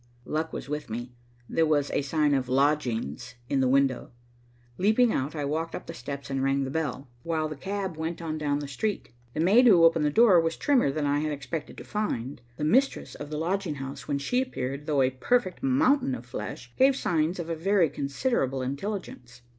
Luck 0.25 0.51
was 0.51 0.67
with 0.67 0.89
me. 0.89 1.11
There 1.47 1.67
was 1.67 1.91
a 1.91 2.01
sign 2.01 2.33
of 2.33 2.49
"Lodgings" 2.49 3.35
in 3.49 3.59
the 3.59 3.67
window. 3.67 4.09
Leaping 4.79 5.13
out 5.13 5.35
I 5.35 5.45
walked 5.45 5.75
up 5.75 5.85
the 5.85 5.93
steps 5.93 6.31
and 6.31 6.41
rang 6.41 6.63
the 6.63 6.71
bell, 6.71 7.07
while 7.21 7.47
the 7.47 7.55
cab 7.55 7.97
went 7.97 8.19
on 8.19 8.39
down 8.39 8.57
the 8.57 8.67
street. 8.67 9.09
The 9.35 9.39
maid 9.41 9.67
who 9.67 9.83
opened 9.83 10.03
the 10.03 10.09
door 10.09 10.41
was 10.41 10.57
trimmer 10.57 10.91
than 10.91 11.05
I 11.05 11.19
had 11.19 11.31
expected 11.31 11.77
to 11.77 11.83
find. 11.83 12.41
The 12.57 12.63
mistress 12.63 13.13
of 13.13 13.29
the 13.29 13.37
lodging 13.37 13.75
house, 13.75 14.07
when 14.07 14.17
she 14.17 14.41
appeared, 14.41 14.87
though 14.87 15.03
a 15.03 15.11
perfect 15.11 15.61
mountain 15.61 16.15
of 16.15 16.25
flesh, 16.25 16.73
gave 16.77 16.95
signs 16.95 17.37
of 17.37 17.47
a 17.51 17.55
very 17.55 17.87
considerable 17.87 18.63
intelligence. 18.63 19.43